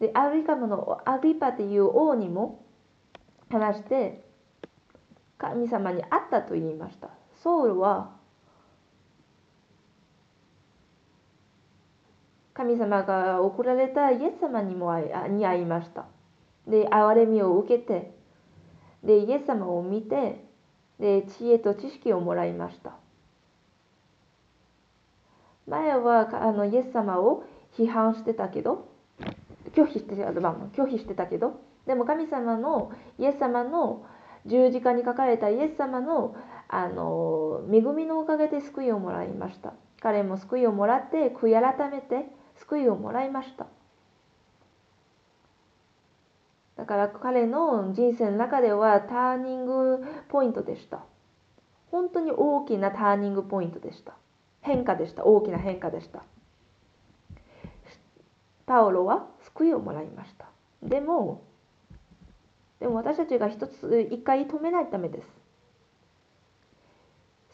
[0.00, 2.64] でアリカムのアグリパっていう王にも
[3.50, 4.24] 話して
[5.36, 7.10] 神様に会ったと言いました。
[7.42, 8.16] ソウルは
[12.54, 16.06] 神様が送られたイエス様にも会いに会いました。
[16.68, 18.12] で憐れみを受けて
[19.02, 20.44] でイエス様を見て
[20.98, 22.96] で知恵と知識をもらいました
[25.66, 27.44] 前はあのイエス様を
[27.76, 28.88] 批判してたけど
[29.74, 34.04] 拒否して拒否してたけどでも神様のイエス様の
[34.46, 36.36] 十字架に書かれたイエス様の
[36.70, 42.26] あの恵みのおかげで救いをもらいました彼も救いをもらって悔い改めて
[42.56, 43.66] 救いをもらいました
[46.78, 51.04] だから彼の人生の中ではターニングポイントでした。
[51.90, 54.14] 本当に大きなターニングポイントでした。
[54.60, 55.24] 変化でした。
[55.24, 56.22] 大きな変化でした。
[58.64, 60.46] パウロは救いをもらいました。
[60.82, 61.42] でも、
[62.78, 65.28] でも私たちが一つ、一回止めないためです。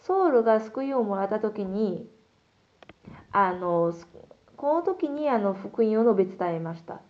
[0.03, 2.11] ソウルが救いをもらった時に、
[3.32, 3.94] あの、
[4.59, 7.01] この時にあの福音を述べ伝えました。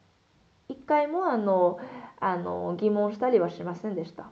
[0.87, 1.79] 回もあの
[2.21, 4.31] あの疑問したりはしませんでした。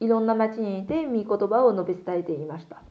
[0.00, 2.82] いろんな町にいて御言葉を述べ伝えていました。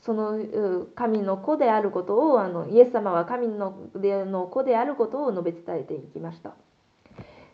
[0.00, 6.54] その神の子であることをあのイエス様は神のの子であることを述べ伝えていきました。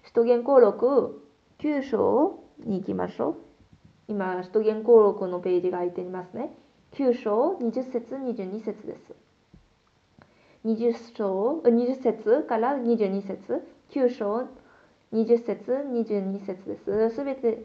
[0.04, 1.22] 使徒言行録
[1.58, 3.36] 9章に行きましょう。
[4.08, 6.50] 今、使徒言行録のページが空いていますね。
[6.92, 9.14] 9章20節22節です。
[10.64, 14.48] 20章20節から22節9章
[15.12, 17.16] 20節22節です。
[17.16, 17.64] すべて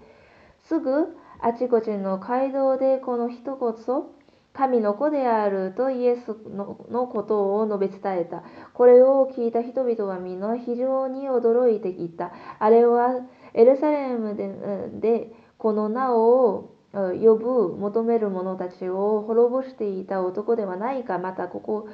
[0.64, 4.12] すぐあちこちの街道でこの人こそ
[4.54, 6.76] 神の子であるとイエスの
[7.08, 8.42] ことを述べ伝えた。
[8.74, 12.32] これを聞いた人々は皆非常に驚いていた。
[12.58, 13.22] あれは
[13.54, 14.36] エルサレム
[15.00, 21.20] でこの名を呼ぶ求める者たちを滅ぼしていた男ではないか。
[21.20, 21.88] またここ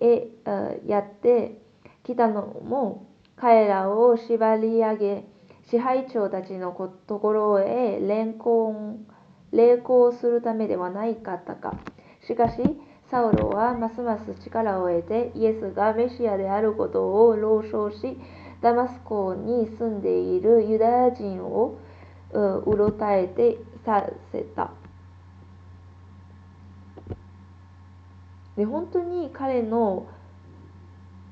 [0.00, 0.28] へ
[0.86, 1.60] やって
[2.04, 5.24] きたのも彼らを縛り上げ
[5.70, 6.72] 支配長たちの
[7.06, 8.98] ところへ連行
[9.52, 11.78] 霊行するためではないかったか。
[12.26, 12.56] しかし、
[13.10, 18.18] サウロはますます力を得て、イエスがメシアであることを朗唱し、
[18.60, 21.78] ダマスコに住んでいるユダヤ人を
[22.32, 24.72] うろたえてさせた。
[28.56, 30.06] で本当に彼の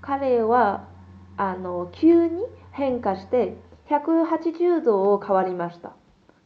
[0.01, 0.89] 彼は
[1.37, 3.57] あの急に変化して
[3.89, 5.93] 180度を変わりました。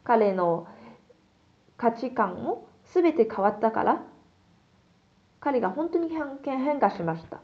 [0.09, 0.67] 彼の
[1.77, 4.01] 価値観も全て変わったから
[5.39, 7.41] 彼が本当に変化しました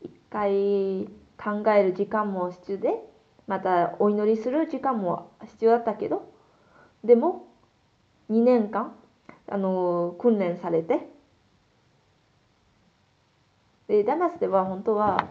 [0.00, 2.90] 一回考える時間も必要で
[3.48, 6.32] またお祈りする時間も必要だったけど
[7.02, 7.48] でも
[8.30, 8.94] 2年間
[9.50, 11.08] あの訓練されて
[13.88, 15.28] でダマスでは本当は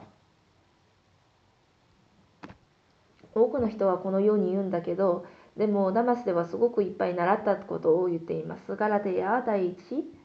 [3.36, 8.76] 多くの人はこのように言うんだけどでもダマスではすごくいっぱい習ったことを言っています。
[8.76, 9.78] ガラテヤ第一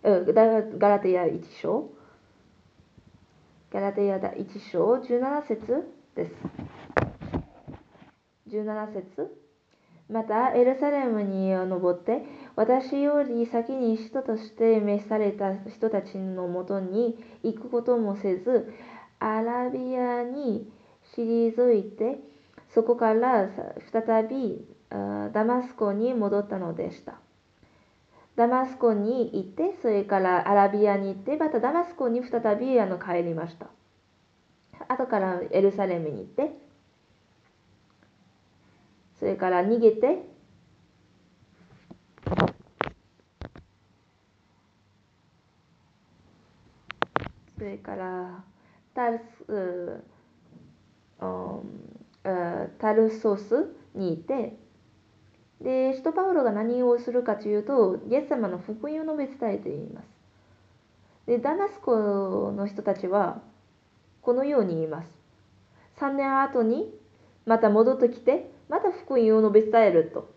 [0.02, 1.90] ガラテヤ1章
[3.70, 6.34] ガラテヤ第1章17節です。
[8.50, 9.41] 17節
[10.12, 12.22] またエルサレムに登って
[12.54, 18.72] 私より先に人として召された人たちのもとに行くこともせず
[19.18, 20.70] アラビアに
[21.16, 22.18] 退いて
[22.74, 23.48] そこから
[23.92, 24.66] 再び
[25.32, 27.18] ダマスコに戻ったのでした。
[28.34, 33.68] ダマスコに行って、それからアラビアに行って、またダマスコに再びあの帰りました。
[34.88, 36.56] 後からエルサレムに行って、
[39.22, 40.26] それから逃げて、
[47.56, 48.42] それから
[48.92, 50.02] タルス、
[51.20, 54.56] うん、タルソスにいて、
[55.60, 60.06] で、使徒パウロが何をするかというと、イエス様の福音を述べ伝えています。
[61.26, 63.40] で、ダマスコの人たちは、
[64.20, 65.08] このように言います。
[66.00, 66.92] 3年後に、
[67.46, 70.32] また戻ってきて、また福音を述べ伝えると。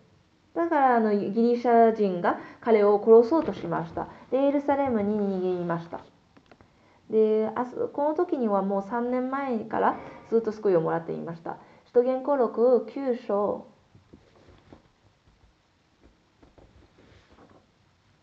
[0.54, 4.08] だからあのギリシャ人が彼を殺そうとしました。
[4.30, 6.00] で、エルサレムに逃げました。
[7.08, 7.48] で、
[7.94, 11.56] この時にはもう3年前からずっと救いをもらっていました。
[11.86, 13.66] 使徒言行録9章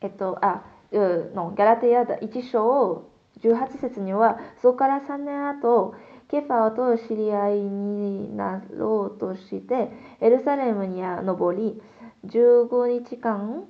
[0.02, 3.10] えっと、あ、のガラテヤ1章
[3.42, 5.96] 18節には、そこから3年後、
[6.34, 11.80] ケファーと知り合いになろうとして、エルサレムに登り、
[12.26, 13.66] 15日間、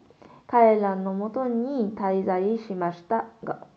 [0.48, 3.68] 彼らのもとに滞在しましたが、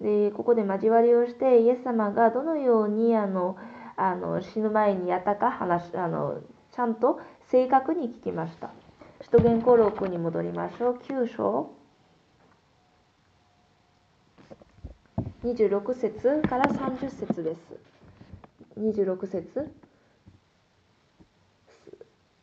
[0.00, 3.56] でここで交わりをしてイエス様がどのようにあの
[3.96, 6.40] あの死ぬ前にやったか話あの
[6.74, 7.18] ちゃんと
[7.50, 8.70] 正確に聞きました。
[9.22, 11.00] 使徒言行録に戻りましょう。
[11.06, 11.75] 9章。
[15.46, 17.58] 26節から30節です。
[18.80, 19.72] 26節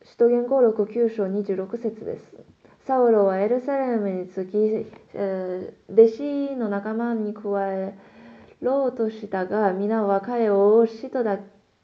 [0.04, 2.24] 使徒言行録9章26節です。
[2.86, 4.56] サウロはエルサレムに着き、
[5.12, 7.42] えー、弟子の仲間に加
[7.74, 7.98] え
[8.62, 11.38] ろうとしたが、皆は彼を使徒だ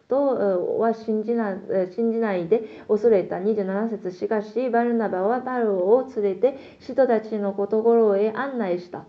[0.08, 1.54] とは信じな
[1.94, 9.04] 信じないで恐れた27節しかしバルナバはパルを連れて人たちのところへ案内した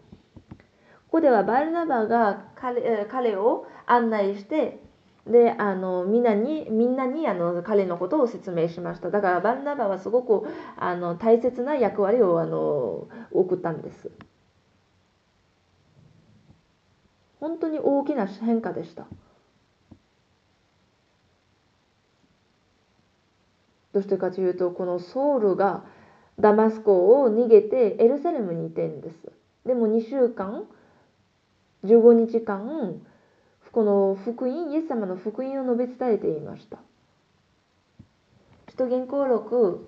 [1.12, 4.80] ここではバルナバが彼彼を案内して
[5.28, 9.12] であのみんなにみんなにあの彼のことを説明しました。
[9.12, 10.48] だからバルナバはすごく
[10.78, 14.10] あの大切な役割をあの送ったんです。
[17.42, 19.06] 本当に大きな変化でした。
[23.92, 25.84] どうしてかというとこのソウルが
[26.40, 29.18] ダマスコを逃げてエルサレムにいてんです。
[29.66, 30.64] でも2週間
[31.84, 33.02] 15日間
[33.72, 36.78] この福音イエス様の福音を述べ伝えていました。
[38.70, 39.88] 使徒言行録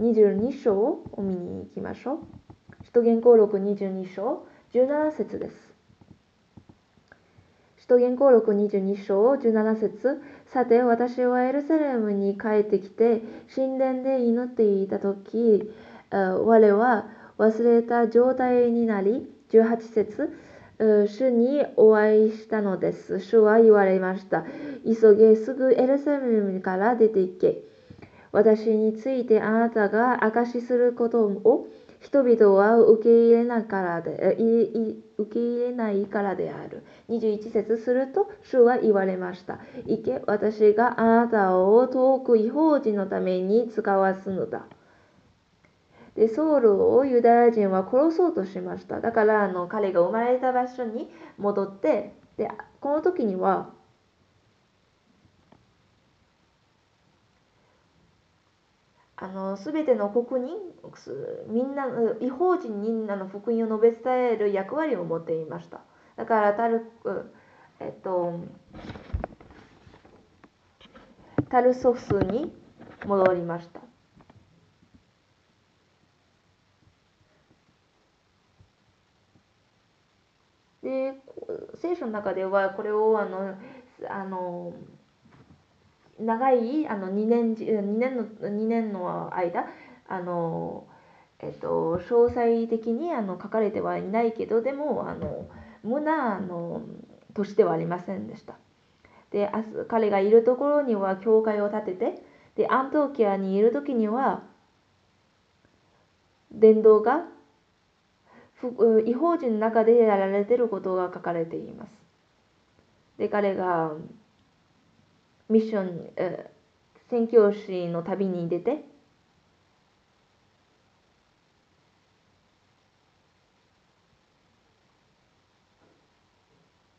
[0.00, 2.18] 22章を見に行きましょう。
[2.84, 5.56] 使徒言行録22章17節です。
[7.78, 10.22] 使徒言行録22章17節。
[10.52, 13.22] さて私はエルサレムに帰ってきて
[13.54, 15.70] 神殿で祈っていた時
[16.10, 17.06] 我は
[17.38, 20.32] 忘れた状態になり18節
[21.06, 23.20] 主にお会いしたのです。
[23.20, 24.44] 主は言われました。
[24.84, 27.62] 急げ、すぐエルサレムから出て行け。
[28.32, 31.66] 私についてあなたが証しすることを
[32.00, 34.36] 人々は受け入れないからで
[35.18, 36.82] 受け入れないからである。
[37.10, 39.58] 21節すると主は言われました。
[39.84, 44.64] 行け、私があなたを遠く違法人のために使わすのだ。
[46.16, 49.00] でソウルをユダヤ人は殺そうとしました。
[49.00, 52.48] だからあの彼が生まれた場所に戻ってで
[52.80, 53.70] この時には
[59.22, 60.56] あの全ての国民
[61.48, 61.86] みんな
[62.20, 65.82] 違法人にあの福音を述べ伝える役割を持っていました
[66.16, 66.86] だからタル,、
[67.80, 68.40] えっと、
[71.50, 72.54] タルソフスに
[73.04, 73.89] 戻りました
[80.90, 81.14] で
[81.80, 83.54] 聖書の中ではこれをあの
[84.08, 84.72] あの
[86.18, 89.66] 長いあの2年 ,2 年の ,2 年の間
[90.08, 90.84] あの、
[91.38, 95.46] えっと、詳細的にあの書かれてはいないけどでもあの
[95.84, 96.82] 無なあの
[97.34, 98.54] としてはありませんでした。
[99.30, 99.48] で
[99.86, 102.22] 彼がいるところには教会を建てて
[102.56, 104.42] でアントキアにいる時には
[106.50, 107.26] 伝道が
[109.06, 111.92] 違法人の中でやられていることが書かれています。
[113.18, 113.92] で彼が
[115.48, 116.50] ミッション、え
[117.10, 118.84] 宣教師の旅に出て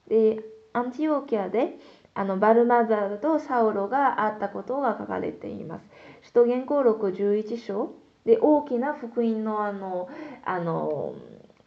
[0.10, 0.44] で
[0.74, 1.78] アンティオキアで
[2.14, 5.86] あのバルマザルとサウロがあったことが書かれています。
[6.24, 7.94] 使徒言行録11章
[8.26, 10.10] で大きな福音のあの
[10.44, 11.16] あの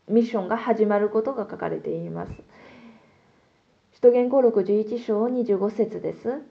[0.09, 2.33] ミッションが始まることが書かれています。
[3.95, 6.43] 使徒言行録11章25節です。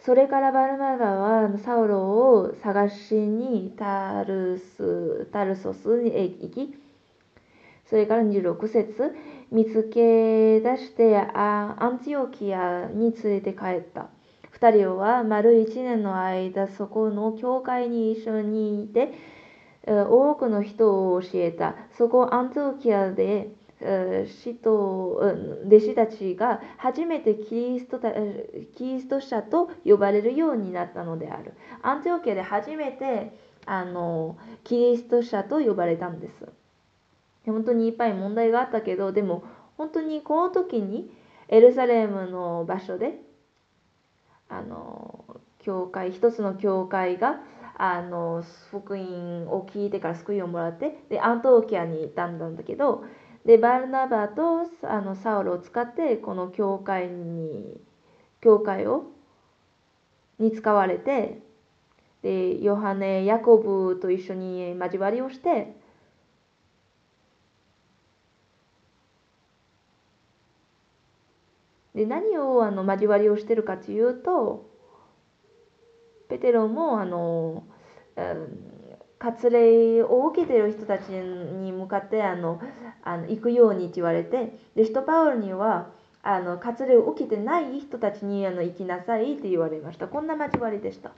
[0.00, 6.78] それからバルナバはサウロを探しにタルスタルソスに行き、
[7.88, 9.16] それから26節
[9.50, 14.08] 見つけ出してアンティオキアに連れて帰った。
[14.60, 19.14] 2人は丸1年の間そこの教会に一緒にいて
[19.88, 21.74] 多くの人を教えた。
[21.96, 23.50] そこアンティオキアで
[24.26, 25.14] 使徒
[25.66, 28.00] 弟子たちが初めてキリスト
[28.76, 31.54] キリスト者と呼ばれるようになったのである。
[31.82, 33.32] アンテオケで初めて
[33.66, 36.48] あのキリスト者と呼ばれたんです。
[37.46, 39.44] 本当にいっぱい問題があったけどでも
[39.76, 41.10] 本当にこの時に
[41.48, 43.20] エルサレムの場所で
[44.48, 45.24] あの
[45.60, 47.40] 教会一つの教会が
[47.78, 53.04] あの福音を聞いてから救いをもらってでアントオキアに行ったんだけど
[53.46, 57.80] でバルナバとあのサウルを使ってこの教会に
[58.40, 59.04] 教会を
[60.38, 61.40] に使われて
[62.22, 65.72] でヨハネヤコブと一緒に交わりをして
[71.94, 74.67] で何をあの交わりをしてるかというと
[76.28, 77.64] ペテロもあの、
[78.16, 78.78] うん
[79.20, 82.60] 割礼を受けている人たちに向かってあの
[83.02, 85.90] あの行くようにって言われてで使徒パウルには
[86.22, 90.08] あの割礼を受けてない人たちにあの行きなさいって言われました。
[90.08, 91.12] こんな交わりでした。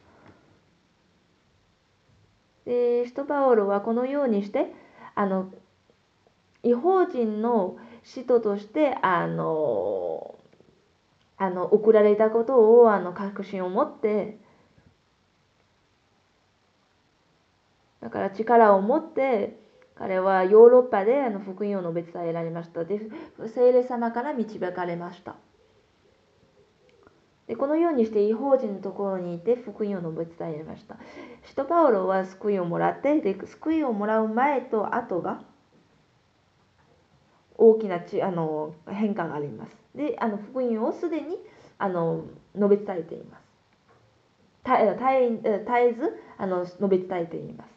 [2.65, 4.73] で使徒パウロはこのようにして
[5.15, 5.53] あの
[6.63, 10.39] 違法人の使徒としてあの
[11.37, 14.39] あの送られたことをあの確信を持って
[18.01, 19.59] だから力を持って
[19.95, 22.85] 彼はヨーロッパであの福音を述べ伝えられました。
[22.85, 23.01] で、
[23.49, 25.37] 聖霊様から導かれました。
[27.47, 30.97] でこのようにして違法人のところにいて福音を述べ伝えられました。
[31.43, 35.43] 使徒パウロは救いをもらってで救いをもらう前と後が
[37.59, 39.77] 大きなちあの変化があります。
[39.95, 41.37] であの福音をすでに
[41.77, 42.25] あの
[42.55, 43.51] 述べ伝えています。
[44.65, 47.70] 絶えずあの述べ伝えています。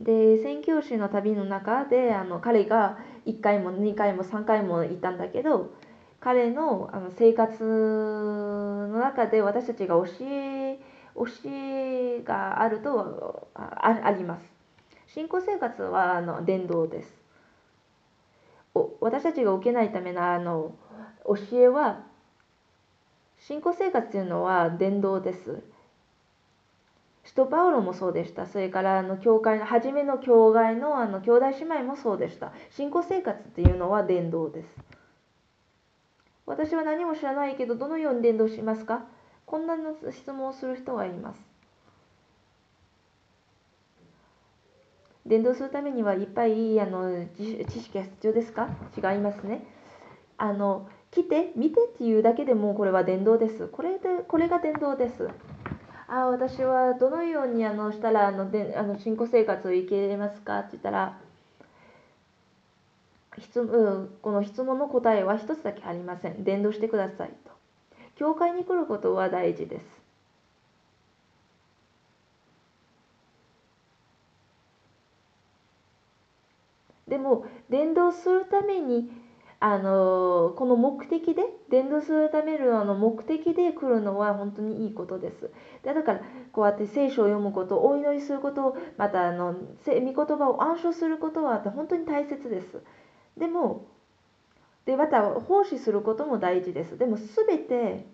[0.00, 5.72] で宣教師の旅の中であの彼が1回も2回も3回も行ったんだけど
[6.20, 10.78] 彼のあの生活の中で私たちが教え
[11.14, 14.42] 教えがあるとああります
[15.06, 17.12] 信仰生活はあの伝道です
[18.74, 20.74] お私たちが受けないためのあの
[21.24, 22.04] 教えは
[23.38, 25.62] 信仰生活というのは伝道です。
[27.28, 28.46] 使徒パウロもそうでした。
[28.46, 32.54] それからあの教会の初めの教会のあの兄弟姉妹もそうでした。
[32.70, 34.68] 信仰生活っていうのは伝道です。
[36.46, 39.04] 私は何も知らないけどどのように伝道しますか？
[39.44, 41.40] こんなの質問をする人がいます。
[45.26, 48.70] 伝道するためにはいっぱいあの知識が必要ですか？
[48.96, 49.66] 違いますね。
[50.38, 53.68] あの来て見てっていうだけでもこれは伝道です。
[53.68, 55.28] これでこれが伝道です。
[56.10, 60.60] あ私はどのようにあのしたらあのであの信仰生活を生きれますか？
[60.60, 61.18] って言ったら
[63.38, 66.44] 質、うん、この質問の答えは一つだけありません。
[66.44, 67.52] 伝道してくださいと。
[68.16, 69.84] 教会に来ることは大事です。
[77.06, 79.10] でも伝道するために
[79.60, 85.50] あのこの目的で伝道するためのあの目的で来るのは本当にいいことです。
[85.82, 86.20] でだから
[86.52, 92.80] こうやって聖書を読むことお祈りすることまたあの御言葉を暗唱することは本当に大切です。
[93.36, 93.86] でも
[94.86, 96.96] でまた奉仕することも大事です。
[96.96, 98.06] でも全て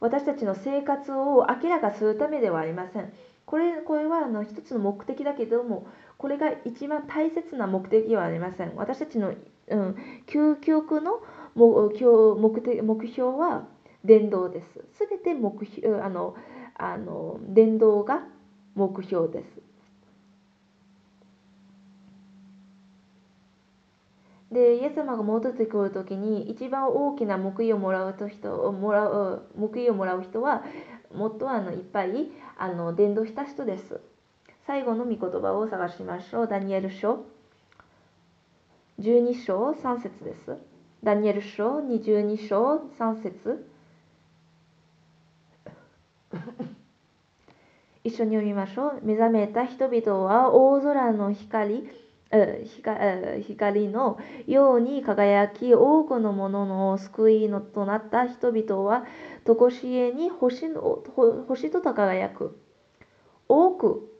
[0.00, 3.12] 私たちの生活を明らかするためではありません。
[3.44, 5.86] これこれはあの一つの目的だけども
[6.18, 8.74] これが一番大切な目的ではありません。
[8.74, 9.32] 私たちの
[9.68, 9.96] うん、
[10.26, 11.20] 究極の
[11.54, 13.66] 目的目標は
[14.04, 14.84] 伝道です。
[14.98, 16.36] すべて目標あの
[16.74, 18.22] あの伝道が
[18.74, 19.60] 目標です。
[24.52, 30.62] で、イエス様が戻ってくるときに一番大きな報いをもらう人もらう報いをもらう人は
[31.12, 34.00] もっとあのいっぱいあの伝道した人です。
[34.66, 36.48] 最後の御言葉を探しましょう。
[36.48, 37.24] ダニエル書
[38.98, 40.56] 12章3節です。
[41.04, 43.68] ダニエル書22章3節
[48.02, 49.00] 一緒に読みましょう。
[49.02, 51.86] 目覚めた人々は大空の光
[53.42, 59.04] 光のように輝き多くのものの救いのとなった人々は
[59.44, 61.04] 常しえに星の
[61.46, 62.58] 星と輝く
[63.46, 64.15] 多く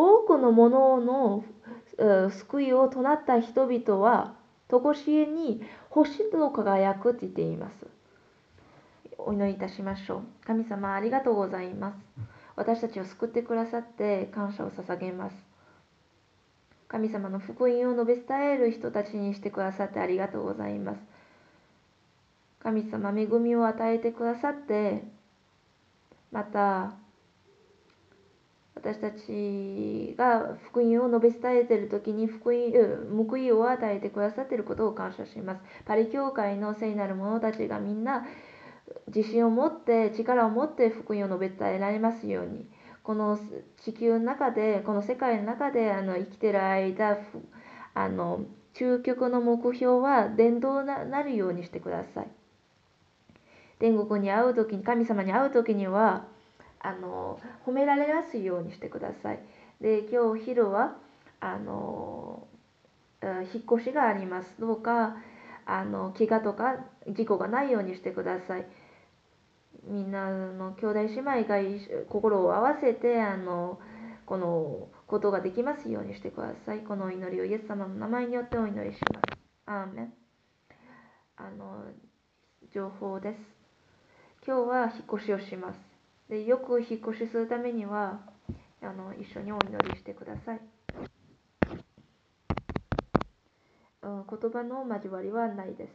[0.00, 4.36] 多くのものの救いを唱った人々は
[4.70, 7.74] 常しえに星と輝くって言っています。
[9.18, 10.22] お祈りいたしましょう。
[10.46, 11.96] 神様ありがとうございます。
[12.54, 15.36] 私たちを救ってくださって感謝を捧げます。
[16.86, 20.98] 神様の福音を述べ伝える人たちにしてくださってありがとうございます。
[22.60, 25.02] 神様、恵みを与えてくださって、
[26.30, 26.92] また、
[28.78, 35.60] 私たちが福音を述べ伝えている時に福音報いを与えてくださっていることを感謝します。
[35.84, 38.24] パリ教会の聖なる者たちがみんな
[39.08, 42.66] 自信を持って力を持って福音を述べ伝えられますように
[43.02, 43.38] この
[43.82, 47.18] 地球の中でこの世界の中であの生きてる間
[47.94, 52.28] あの究極の目標は伝道になるようにしてください。
[53.80, 56.26] 天国に会う時に神様に会う時には
[56.80, 59.40] あの褒められやすいようにしてください。
[59.80, 60.96] で今日昼は
[61.40, 62.46] あの
[63.22, 64.54] 引っ越しがあります。
[64.58, 65.16] どうか
[65.66, 66.76] あの怪我とか
[67.08, 68.66] 事故がないようにしてください。
[69.84, 71.56] みんなの兄弟姉妹が
[72.08, 73.78] 心を合わせてあの
[74.26, 76.80] このことができますようにしてください。
[76.80, 79.38] この祈りをイエス様の名前によってお祈りします。
[79.66, 80.12] アーメン
[81.36, 81.84] あの
[82.72, 83.38] 情報です。
[84.46, 85.87] 今日は引っ越しをします。
[86.28, 88.20] でよく引っ越しするためには
[88.82, 90.60] あの一緒にお祈りしてください、
[94.02, 95.92] うん、言葉の交わりはないです。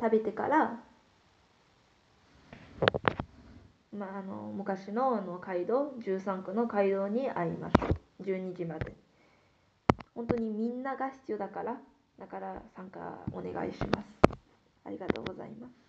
[0.00, 0.80] 食べてから
[3.92, 7.86] まあ、あの昔のあの街道13区の街道に会いましょ
[8.20, 8.92] う12時まで
[10.14, 11.76] 本当にみんなが必要だから
[12.18, 13.00] だから参加
[13.32, 14.18] お願いします。
[14.84, 15.87] ありがとうございます。